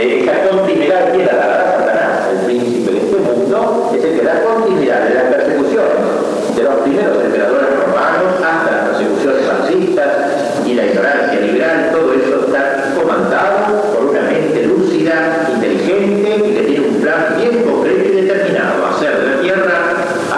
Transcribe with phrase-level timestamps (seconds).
[0.00, 4.44] Eh, esta continuidad que la Satanás, el príncipe de este mundo, es el que da
[4.44, 10.10] continuidad de las persecuciones de los primeros emperadores romanos hasta las persecuciones fascistas
[10.64, 16.62] y la ignorancia liberal, todo eso está comandado por una mente lúcida, inteligente y que
[16.62, 19.78] tiene un plan bien concreto y determinado, hacer de la tierra,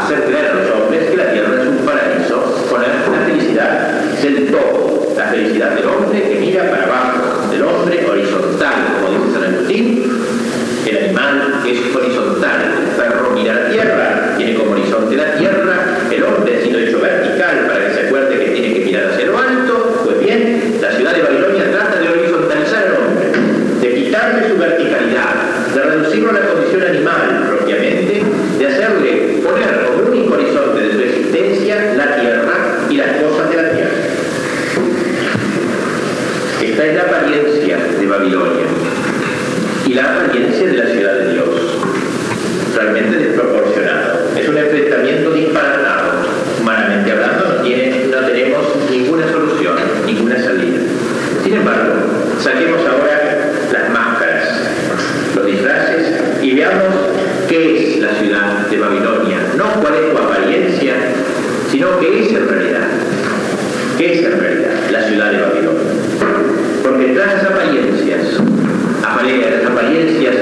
[0.00, 2.40] hacer creer a los hombres que la tierra es un paraíso,
[2.70, 3.90] poner la felicidad
[4.22, 7.20] del todo, la felicidad del hombre que mira para abajo,
[7.50, 10.04] del hombre horizontal, como dice San Agustín,
[10.86, 11.12] el
[11.66, 15.74] es horizontal, el perro mira la tierra, tiene como horizonte la tierra,
[16.10, 19.26] el hombre ha sido hecho vertical para que se acuerde que tiene que mirar hacia
[19.26, 23.26] lo alto, pues bien, la ciudad de Babilonia trata de horizontalizar al hombre,
[23.80, 25.34] de quitarle su verticalidad,
[25.74, 28.22] de reducirlo a la condición animal propiamente,
[28.58, 32.54] de hacerle poner como único horizonte de su existencia la tierra
[32.88, 33.90] y las cosas de la tierra.
[36.62, 38.66] Esta es la apariencia de Babilonia
[39.86, 41.48] y la apariencia de la ciudad de Dios.
[42.76, 44.30] Realmente desproporcionado.
[44.38, 46.12] Es un enfrentamiento disparatado.
[46.60, 49.74] Humanamente hablando, no, tiene, no tenemos ninguna solución,
[50.06, 50.78] ninguna salida.
[51.42, 51.94] Sin embargo,
[52.38, 54.60] saquemos ahora las máscaras,
[55.34, 56.94] los disfraces y veamos
[57.48, 59.38] qué es la ciudad de Babilonia.
[59.56, 60.94] No cuál es su apariencia,
[61.70, 62.86] sino qué es en realidad.
[63.98, 65.80] ¿Qué es en realidad la ciudad de Babilonia?
[66.82, 68.40] Porque tras las apariencias,
[69.00, 70.34] las apariencias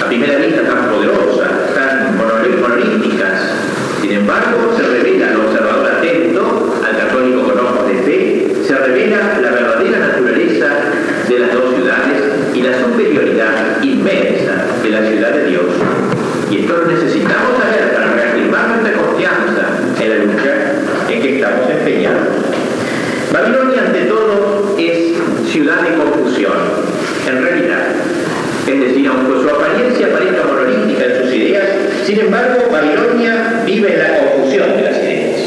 [0.00, 3.52] a primera vista tan poderosas, tan monolíticas,
[4.00, 9.38] sin embargo se revela al observador atento, al católico con ojos de fe, se revela
[9.42, 10.68] la verdadera naturaleza
[11.28, 12.22] de las dos ciudades
[12.54, 15.64] y la superioridad inmensa de la ciudad de Dios.
[16.50, 19.66] Y esto lo necesitamos saber para reafirmar nuestra confianza
[20.00, 20.54] en la lucha
[21.08, 22.28] en que estamos empeñados.
[23.32, 25.16] Babilonia ante todo es
[25.50, 26.52] ciudad de confusión,
[27.28, 27.86] en realidad.
[28.66, 31.64] Es decir, aunque su apariencia parezca monolítica en sus ideas,
[32.04, 35.40] sin embargo, Babilonia vive en la confusión de las ideas.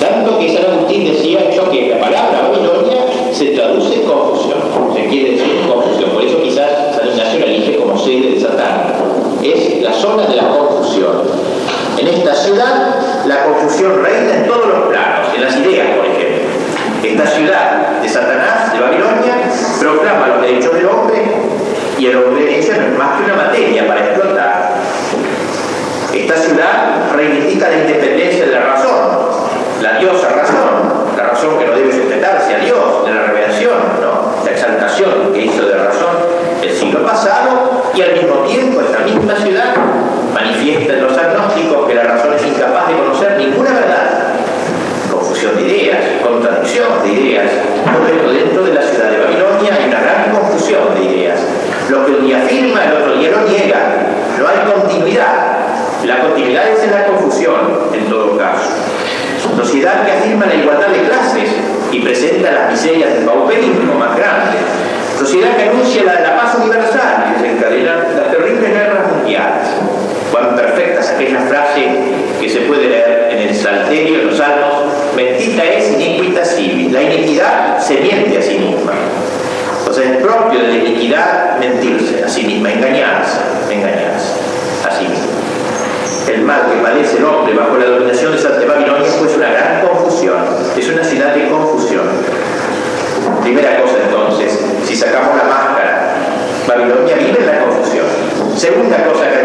[0.00, 2.96] Tanto que San Agustín decía hecho que la palabra Babilonia
[3.32, 4.58] se traduce confusión,
[4.94, 6.10] se quiere decir confusión.
[6.10, 8.94] Por eso quizás San la elige como sede de Satán.
[9.42, 11.22] Es la zona de la confusión.
[11.98, 12.96] En esta ciudad
[13.26, 16.48] la confusión reina en todos los planos, en las ideas, por ejemplo.
[17.02, 19.34] Esta ciudad de Satanás, de Babilonia,
[19.80, 21.24] proclama los derechos del hombre
[21.98, 24.74] y el hombre ella no es más que una materia para explotar.
[26.14, 29.18] Esta ciudad reivindica la independencia de la razón,
[29.82, 33.07] la diosa razón, la razón que no debe sujetarse a Dios,
[33.68, 34.44] de la revelación, ¿no?
[34.44, 36.16] la exaltación que hizo de razón
[36.62, 39.74] el siglo pasado y al mismo tiempo esta misma ciudad
[40.34, 44.34] manifiesta en los agnósticos que la razón es incapaz de conocer ninguna verdad.
[45.10, 47.50] Confusión de ideas, contradicción de ideas,
[47.84, 51.40] todo esto dentro de la ciudad de Babilonia hay una gran confusión de ideas.
[51.90, 53.78] Lo que un día afirma, el otro día lo niega.
[54.38, 55.56] No hay continuidad.
[56.04, 58.70] La continuidad es en la confusión, en todo caso.
[59.56, 61.50] Sociedad que afirma la igualdad de clases
[61.90, 62.00] y
[62.78, 64.56] miserias del pauperismo más grande.
[65.18, 69.66] Sociedad que anuncia la, la paz universal y desencadena las terribles guerras mundiales.
[70.30, 71.88] Cuán perfecta es aquella frase
[72.40, 76.92] que se puede leer en el Salterio, en los Salmos, bendita es iniquita civis.
[76.92, 78.92] La iniquidad se miente a sí misma.
[79.80, 83.38] Entonces es propio de la iniquidad mentirse a sí misma, engañarse,
[83.70, 84.34] engañarse
[84.86, 86.32] a sí misma.
[86.32, 89.84] El mal que padece el hombre bajo la dominación de Santa Babilonia pues una gran
[89.84, 90.36] confusión,
[90.76, 92.06] es una ciudad de confusión.
[93.42, 96.14] Primera cosa entonces, si sacamos la máscara,
[96.68, 98.04] Babilonia vive en la confusión.
[98.54, 99.37] Segunda cosa que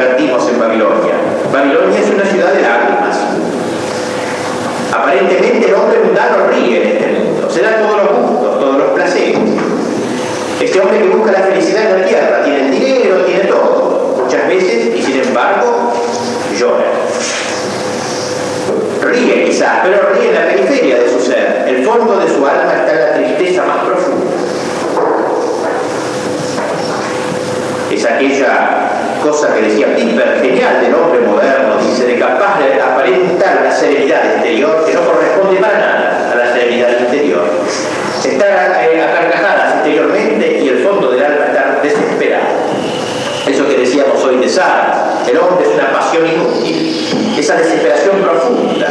[47.44, 48.88] esa desesperación profunda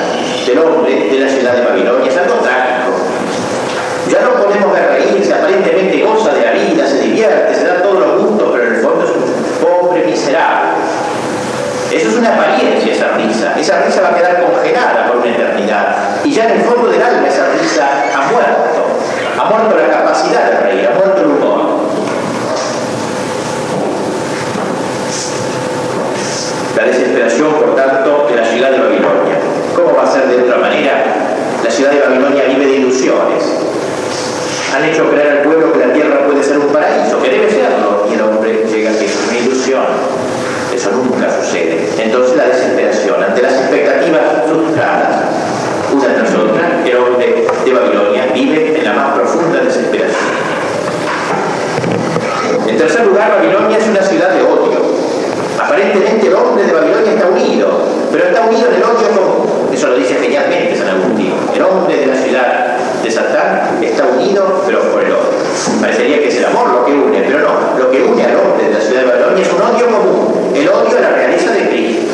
[0.47, 2.93] del hombre de la ciudad de Babilonia es algo trágico.
[4.11, 8.01] Ya no podemos ver reírse, aparentemente goza de la vida, se divierte, se da todos
[8.01, 10.69] los gustos, pero en el fondo es un pobre miserable.
[11.93, 13.55] Eso es una apariencia, esa risa.
[13.59, 15.97] Esa risa va a quedar congelada por una eternidad.
[16.23, 18.85] Y ya en el fondo del alma esa risa ha muerto.
[19.41, 21.73] Ha muerto la capacidad de reír, ha muerto el humor.
[26.77, 28.22] La desesperación, por tanto,
[31.63, 33.45] La ciudad de Babilonia vive de ilusiones.
[34.75, 38.07] Han hecho creer al pueblo que la tierra puede ser un paraíso, que debe serlo,
[38.11, 39.85] y el hombre llega a que es una ilusión.
[40.75, 41.89] Eso nunca sucede.
[41.99, 45.25] Entonces la desesperación ante las expectativas frustradas,
[45.93, 50.19] una tras otra, el hombre de Babilonia vive en la más profunda desesperación.
[52.67, 54.81] En tercer lugar, Babilonia es una ciudad de odio.
[55.61, 57.69] Aparentemente el hombre de Babilonia está unido,
[58.11, 59.71] pero está unido en el odio común.
[59.73, 61.33] Eso lo dice genialmente San Agustín.
[61.55, 65.81] El hombre de la ciudad de Satán está unido, pero por el odio.
[65.81, 67.79] Parecería que es el amor lo que une, pero no.
[67.79, 70.69] Lo que une al hombre de la ciudad de Babilonia es un odio común, el
[70.69, 72.13] odio a la realeza de Cristo.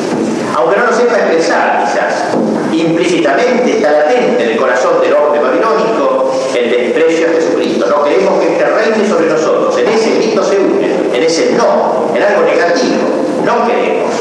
[0.57, 2.25] Aunque no lo sepa expresar, quizás,
[2.73, 7.87] implícitamente está latente en el corazón del hombre babilónico el desprecio a Jesucristo.
[7.89, 9.79] No queremos que este reine sobre nosotros.
[9.79, 13.09] En ese grito se une, en ese no, en algo negativo.
[13.45, 14.13] No queremos.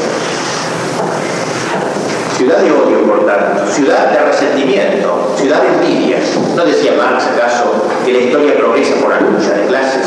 [2.36, 6.18] Ciudad de odio, por tanto, ciudad de resentimiento, ciudad de envidia.
[6.56, 7.72] ¿No decía Marx acaso
[8.04, 10.06] que la historia progresa por la lucha de clases?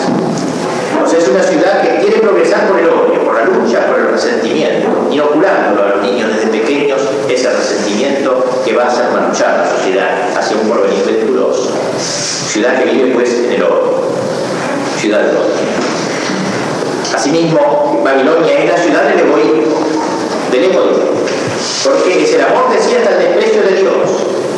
[1.01, 4.07] O es una ciudad que quiere progresar por el odio, por la lucha, por el
[4.09, 9.77] resentimiento, inoculándolo a los niños desde pequeños ese resentimiento que va a hacer marchar la
[9.77, 11.71] sociedad hacia un porvenir venturoso.
[11.97, 14.03] Ciudad que vive pues en el odio,
[14.99, 15.91] ciudad de odio.
[17.13, 19.79] Asimismo, Babilonia es la ciudad del egoísmo,
[20.51, 21.11] del egoísmo,
[21.83, 24.09] porque es el amor decía hasta el desprecio de Dios,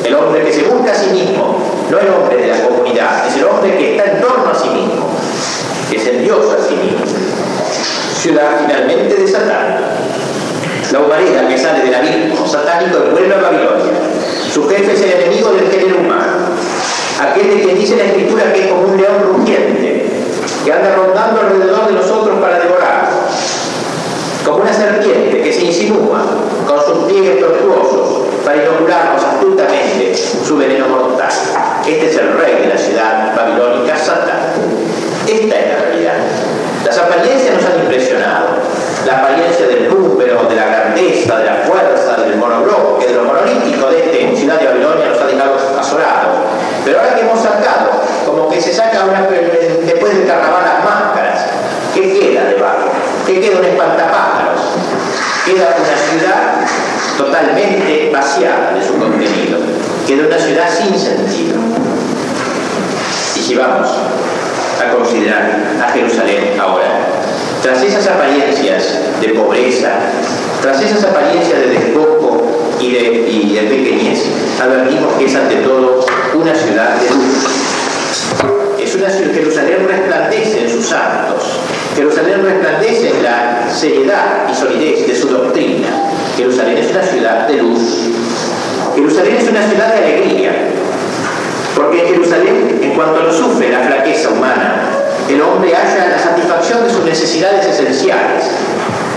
[0.04, 1.58] el hombre que se busca a sí mismo,
[1.90, 4.70] no el hombre de la comunidad, es el hombre que está en torno a sí
[4.70, 5.10] mismo,
[5.88, 7.06] que es el Dios a sí mismo.
[8.22, 9.78] Ciudad finalmente de Satán.
[10.92, 13.94] La humanidad que sale del abismo satánico vuelve a Babilonia.
[14.54, 16.34] Su jefe es el enemigo del género humano.
[17.22, 20.10] Aquel de quien dice la escritura que es como un león rugiente,
[20.66, 23.10] que anda rondando alrededor de nosotros para devorar,
[24.46, 26.22] como una serpiente que se insinúa
[26.68, 31.30] con sus pliegues tortuosos para inocularnos astutamente su veneno mortal.
[31.88, 34.54] Este es el rey de la ciudad babilónica, Satán.
[35.28, 36.16] Esta es la realidad.
[36.86, 38.48] Las apariencias nos han impresionado.
[39.06, 43.88] La apariencia del número, de la grandeza, de la fuerza, del monobloque, de lo monolítico
[43.88, 46.38] de esta ciudad de Babilonia nos ha dejado azorados.
[46.84, 47.90] Pero ahora que hemos sacado,
[48.26, 49.22] como que se saca una,
[49.86, 51.46] después del carnaval las máscaras,
[51.94, 52.90] ¿qué queda debajo?
[53.26, 54.62] ¿Qué queda un espantapájaros?
[55.46, 56.66] Queda una ciudad
[57.18, 59.60] totalmente vaciada de su contenido.
[60.08, 61.58] Queda una ciudad sin sentido.
[63.36, 63.90] Y si vamos
[64.82, 66.88] a considerar a Jerusalén ahora,
[67.62, 69.90] tras esas apariencias de pobreza,
[70.62, 72.48] tras esas apariencias de despojo
[72.80, 74.24] y de, y de pequeñez,
[74.62, 76.06] advertimos que es ante todo
[76.36, 78.80] una ciudad de luz.
[78.82, 81.60] Es una ciudad, Jerusalén resplandece en sus santos.
[81.96, 85.88] Jerusalén resplandece en la seriedad y solidez de su doctrina.
[86.36, 88.10] Jerusalén es una ciudad de luz.
[88.96, 90.52] Jerusalén es una ciudad de alegría.
[91.76, 94.90] Porque en Jerusalén, en cuanto no sufre la flaqueza humana,
[95.30, 98.44] el hombre halla la satisfacción de sus necesidades esenciales,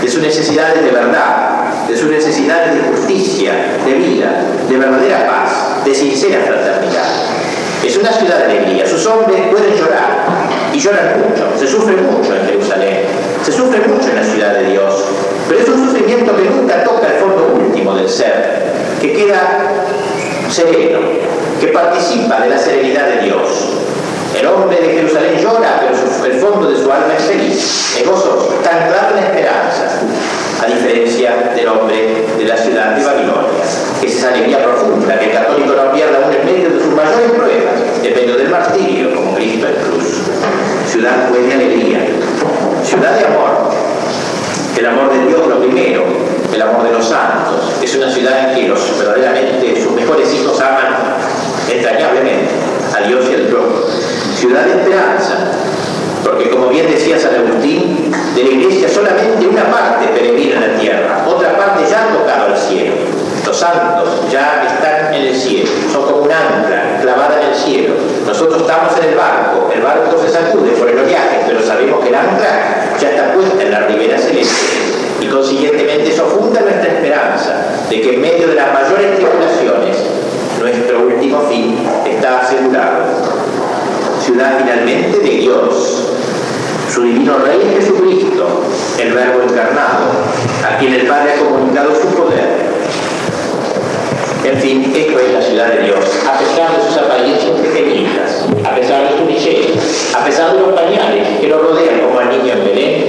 [0.01, 3.53] de sus necesidades de verdad, de sus necesidades de justicia,
[3.85, 7.46] de vida, de verdadera paz, de sincera fraternidad.
[7.83, 10.25] Es una ciudad de alegría, sus hombres pueden llorar
[10.73, 13.03] y lloran mucho, se sufre mucho en Jerusalén,
[13.43, 15.05] se sufre mucho en la ciudad de Dios,
[15.47, 18.63] pero es un sufrimiento que nunca toca el fondo último del ser,
[19.01, 19.39] que queda
[20.51, 20.99] sereno,
[21.59, 23.73] que participa de la serenidad de Dios.
[24.37, 28.53] El hombre de Jerusalén llora, pero el fondo de su alma es feliz, es gozoso,
[28.57, 30.01] está anclado en esperanza,
[30.61, 33.63] a diferencia del hombre de la ciudad de Babilonia,
[33.99, 36.93] que es esa alegría profunda, que el católico no pierda aún en medio de sus
[36.93, 40.21] mayores pruebas, depende del martirio, como Cristo en cruz.
[40.91, 41.99] Ciudad pues de alegría,
[42.83, 43.71] ciudad de amor,
[44.77, 46.03] el amor de Dios lo primero,
[46.53, 47.73] el amor de los santos.
[47.83, 50.95] Es una ciudad en que los verdaderamente sus mejores hijos aman
[51.71, 52.49] entrañablemente
[52.95, 53.81] a Dios y al prójimo.
[54.35, 55.51] Ciudad de esperanza,
[56.23, 57.96] porque como bien decía San Agustín,
[94.67, 99.17] Magnífico es la ciudad de Dios, a pesar de sus apariencias pequeñitas, a pesar de
[99.17, 103.05] su niñez, a pesar de los pañales que lo rodean como al niño en Belén,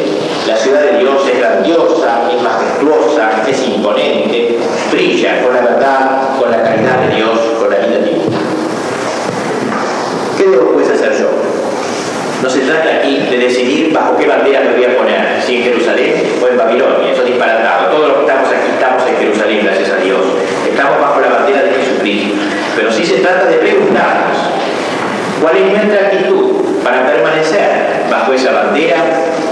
[0.46, 4.56] la ciudad de Dios es grandiosa, es majestuosa, es imponente,
[4.92, 8.38] brilla con la verdad, con la calidad de Dios, con la vida divina.
[10.36, 11.28] ¿Qué debo pues hacer yo?
[12.40, 15.62] No se trata aquí de decidir bajo qué bandera me voy a poner, si en
[15.64, 17.90] Jerusalén o en Babilonia, eso es disparatado.
[17.90, 19.87] Todos los que estamos aquí estamos en Jerusalén, gracias
[22.98, 24.36] sí se trata de preguntarnos
[25.40, 26.50] cuál es nuestra actitud
[26.82, 28.96] para permanecer bajo esa bandera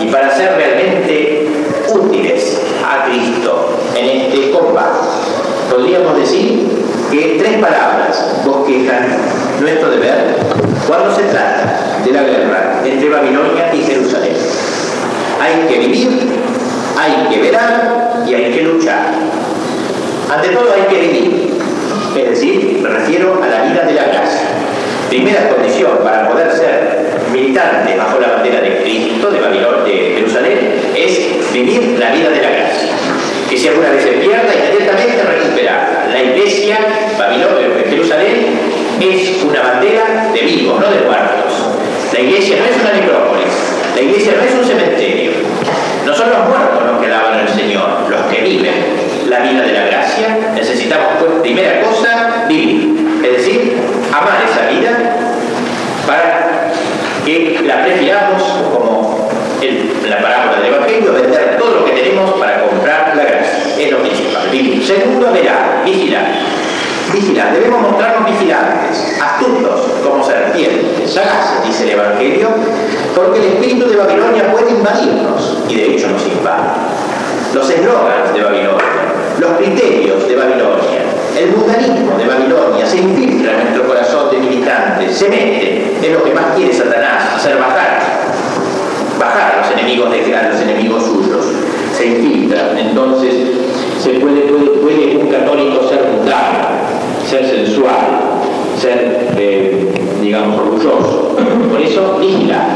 [0.01, 1.47] y para ser realmente
[1.95, 4.99] útiles a Cristo en este combate.
[5.71, 6.67] Podríamos decir
[7.13, 9.17] que tres palabras bosquejan
[9.61, 10.37] nuestro deber
[10.89, 14.35] cuando se trata de la guerra entre Babilonia y Jerusalén.
[15.41, 16.09] Hay que vivir,
[16.99, 19.15] hay que velar y hay que luchar.
[20.35, 21.47] Ante todo hay que vivir,
[22.17, 24.41] es decir, me refiero a la vida de la casa.
[25.17, 30.59] Primera condición para poder ser militante bajo la bandera de Cristo, de Babilonia, de Jerusalén,
[30.95, 32.93] es vivir la vida de la gracia.
[33.49, 36.09] Que si alguna vez se pierda, inmediatamente recuperarla.
[36.13, 36.77] La iglesia,
[37.19, 38.47] Babilonia, de Jerusalén,
[39.01, 41.65] es una bandera de vivos, no de muertos.
[42.13, 43.55] La iglesia no es una necrópolis,
[43.95, 45.31] la iglesia no es un cementerio.
[46.05, 48.75] No son los muertos los que alaban al Señor, los que viven
[49.31, 50.53] la vida de la gracia.
[50.55, 53.07] Necesitamos, pues, primera cosa, vivir.
[53.25, 53.77] Es decir,
[54.13, 55.06] amar esa vida
[57.27, 58.43] que la prefiramos
[58.73, 59.29] como
[60.09, 63.75] la parábola del Evangelio, vender todo lo que tenemos para comprar la gracia.
[63.77, 64.43] Es lo principal.
[64.87, 66.27] Segundo, velar, vigilar.
[67.13, 72.49] Vigilar, debemos mostrarnos vigilantes, astutos como serpientes, sagaces, dice el Evangelio,
[73.15, 76.69] porque el espíritu de Babilonia puede invadirnos, y de hecho nos invade.
[77.55, 78.87] Los eslogans de Babilonia,
[79.41, 81.06] los criterios de Babilonia,
[81.39, 86.25] el mundanismo de Babilonia se infiltra en nuestro corazón de militantes, se mete, en lo
[86.25, 88.01] que más quiere Satanás, hacer bajar,
[89.19, 91.45] bajar a los enemigos de a enemigos suyos,
[91.97, 93.35] se infiltra, entonces
[94.03, 94.41] se puede,
[94.83, 96.69] puede un católico ser mundano,
[97.29, 98.41] ser sensual,
[98.81, 101.37] ser, eh, digamos, orgulloso.
[101.71, 102.69] Por eso, vigila,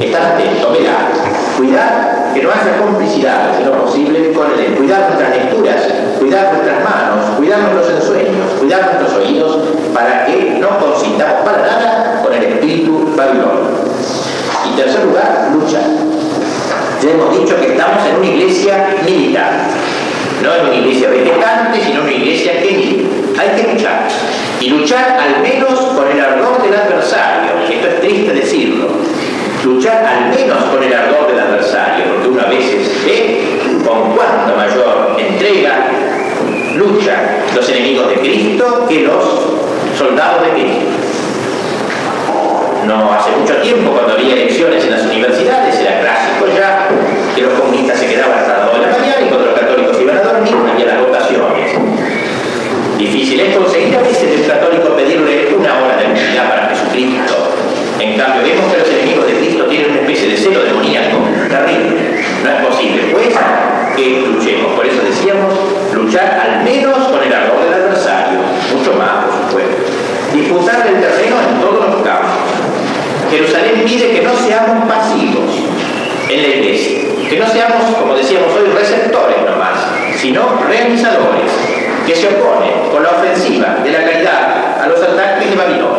[0.00, 1.12] estar atento, velar,
[1.56, 6.84] cuidar que no haya complicidad, si no posible, con el cuidar nuestras lecturas, cuidar nuestras
[6.84, 9.58] manos, cuidar nuestros ensueños, cuidar nuestros oídos,
[9.94, 13.84] para que no consintamos para nada con el espíritu babilónico.
[14.70, 15.80] Y tercer lugar, lucha.
[17.02, 19.68] Ya hemos dicho que estamos en una iglesia militar
[20.42, 23.06] no en una iglesia vegetante, sino en una iglesia que
[23.38, 24.08] Hay que luchar.
[24.60, 27.52] Y luchar al menos con el ardor del adversario.
[27.70, 28.88] Esto es triste decirlo.
[29.64, 34.54] Luchar al menos con el ardor del adversario, porque uno a veces ve con cuánta
[34.56, 35.86] mayor entrega
[36.78, 39.24] lucha los enemigos de Cristo que los
[39.98, 40.86] soldados de Cristo.
[42.86, 46.88] No hace mucho tiempo, cuando había elecciones en las universidades, era clásico ya
[47.34, 50.00] que los comunistas se quedaban hasta las 2 de la mañana y cuando los católicos
[50.00, 51.70] iban a dormir había las votaciones.
[52.96, 57.54] Difícil es conseguir a veces el católico pedirle una hora de unidad para Jesucristo.
[58.00, 61.18] En cambio, vemos que los enemigos de Cristo tienen una especie de celo demoníaco
[61.48, 62.24] terrible.
[62.42, 63.28] No es posible, pues,
[63.96, 64.72] que luchemos.
[64.72, 65.52] Por eso decíamos,
[65.92, 68.38] luchar al menos con el ardor del adversario,
[68.76, 69.88] mucho más, por supuesto.
[70.34, 72.36] Disputar el terreno en todos los campos.
[73.30, 75.50] Jerusalén pide que no seamos pasivos
[76.28, 76.98] en la iglesia,
[77.28, 79.78] que no seamos, como decíamos hoy, receptores nomás,
[80.16, 81.50] sino realizadores,
[82.06, 85.98] que se oponen con la ofensiva de la caridad a los ataques de Babilonia.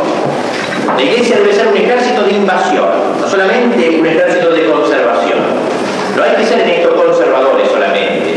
[0.96, 5.40] La iglesia debe ser un ejército de invasión, no solamente un ejército de conservación.
[6.16, 8.36] No hay que ser en esto conservadores solamente.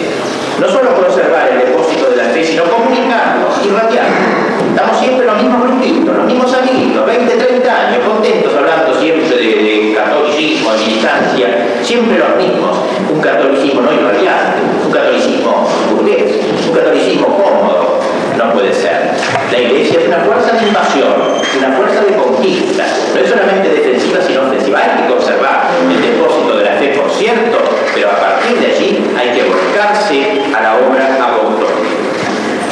[0.60, 4.42] No solo conservar el depósito de la fe, sino comunicarnos, irradiarnos.
[4.72, 9.94] Estamos siempre los mismos grupitos, los mismos amiguitos, 20, 30 años, contentos, hablando siempre de,
[9.94, 11.46] catolicismo, de militancia,
[11.82, 12.78] siempre los mismos.
[13.12, 18.00] Un catolicismo no irradiante, un catolicismo burgués, un catolicismo cómodo.
[18.38, 19.12] No puede ser.
[19.50, 21.12] La iglesia es una fuerza de invasión,
[21.58, 22.84] una fuerza de conquista.
[23.14, 24.80] No es solamente defensiva, sino ofensiva.
[24.80, 27.58] Hay que conservar el depósito de la fe, por cierto,
[27.94, 31.92] pero a partir de allí hay que volcarse a la obra apostólica.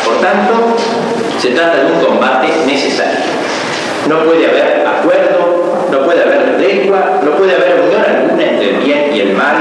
[0.03, 0.77] Por tanto,
[1.41, 3.21] se trata de un combate necesario.
[4.09, 8.77] No puede haber acuerdo, no puede haber lengua, no puede haber unión alguna entre el
[8.77, 9.57] bien y el mal,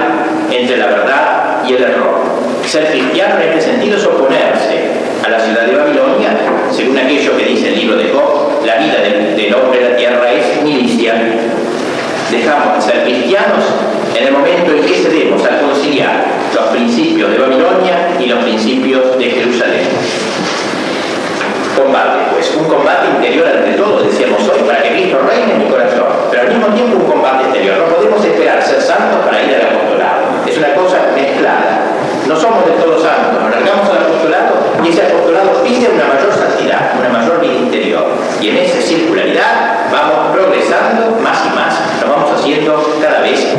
[0.52, 2.20] entre la verdad y el error.
[2.66, 4.92] Ser cristiano en este sentido es oponerse
[5.26, 6.30] a la ciudad de Babilonia,
[6.72, 10.32] según aquello que dice el libro de Job, la vida del, hombre en la tierra
[10.32, 11.14] es milicia.
[12.50, 13.64] Dejamos de ser cristianos
[14.16, 19.16] en el momento en que cedemos a conciliar los principios de Babilonia y los principios
[19.20, 19.86] de Jerusalén
[21.78, 25.70] combate, pues un combate interior ante todo, decíamos hoy, para que Cristo reine en mi
[25.70, 27.78] corazón, pero al mismo tiempo un combate exterior.
[27.78, 30.44] No podemos esperar ser santos para ir al apostolado.
[30.48, 31.86] Es una cosa mezclada.
[32.28, 34.09] No somos del todo santos, nos largamos al apostolado
[34.90, 38.08] ese afortunado pide una mayor santidad, una mayor vida interior.
[38.42, 43.54] Y en esa circularidad vamos progresando más y más, nos vamos haciendo cada vez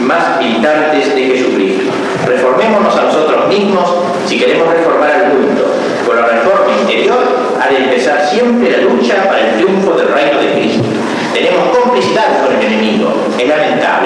[0.00, 1.92] más militantes de Jesucristo.
[2.26, 3.88] Reformémonos a nosotros mismos
[4.26, 5.74] si queremos reformar al mundo.
[6.06, 7.18] Con la reforma interior
[7.60, 10.88] ha de empezar siempre la lucha para el triunfo del reino de Cristo.
[11.32, 13.99] Tenemos complicidad con el enemigo, es lamentable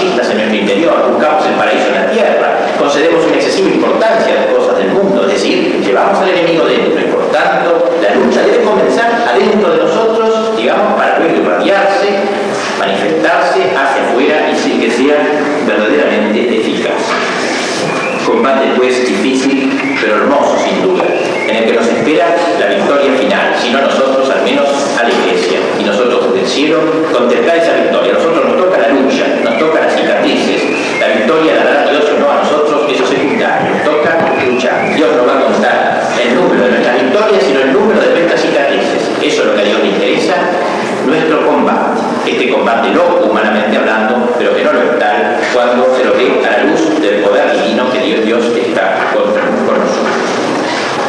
[0.00, 1.12] en nuestro interior.
[1.12, 2.58] Buscamos el paraíso en la tierra.
[2.78, 5.22] Concedemos una excesiva importancia a las cosas del mundo.
[5.26, 9.78] Es decir, llevamos al enemigo dentro y por tanto la lucha debe comenzar adentro de
[9.78, 12.08] nosotros, digamos, para luego irradiarse
[12.78, 15.16] manifestarse hacia afuera y que sea
[15.66, 17.02] verdaderamente eficaz.
[18.26, 21.04] Combate pues difícil, pero hermoso sin duda,
[21.46, 25.10] en el que nos espera la victoria final, si no nosotros, al menos a la
[25.10, 25.84] iglesia, y
[26.54, 26.78] cielo
[27.12, 28.12] contemplar esa victoria.
[28.12, 30.62] Nosotros nos toca la lucha, nos toca las cicatrices,
[31.00, 34.94] la victoria la dará Dios o no a nosotros, eso es secundario, nos toca luchar.
[34.94, 38.40] Dios nos va a contar el número de nuestras victorias, sino el número de nuestras
[38.40, 39.02] cicatrices.
[39.20, 40.34] Eso es lo que a Dios le interesa,
[41.04, 41.94] nuestro combate
[42.26, 46.40] este combate loco, humanamente hablando, pero que no lo es tal cuando se lo ve
[46.46, 49.90] a la luz del poder divino que Dios, está con, nosotros.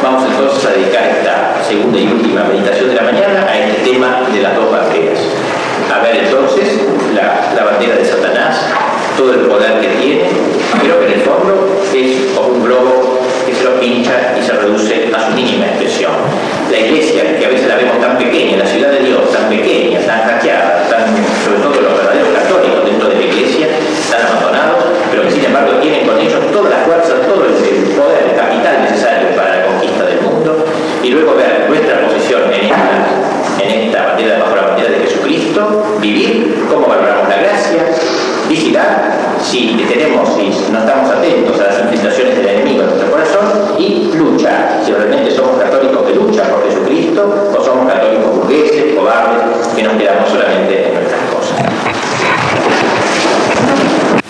[0.02, 4.20] Vamos entonces a dedicar esta segunda y última meditación de la mañana a este tema
[4.32, 5.35] de las dos banderas.
[6.24, 6.80] Entonces
[7.14, 8.56] la, bandera de Satanás,
[9.16, 10.24] todo el poder que tiene,
[10.80, 15.10] pero que en el fondo es un globo que se lo pincha y se reduce
[15.14, 16.12] a su mínima expresión.
[16.70, 20.00] La iglesia, que a veces la vemos tan pequeña, la ciudad de Dios tan pequeña,
[20.00, 20.75] tan hackeada,